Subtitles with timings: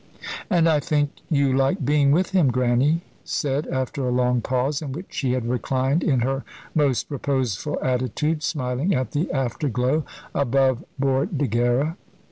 [0.49, 4.93] "And I think you like being with him," Grannie said, after a long pause, in
[4.93, 6.43] which she had reclined in her
[6.73, 10.03] most reposeful attitude, smiling at the after glow
[10.33, 11.97] above Bordighera.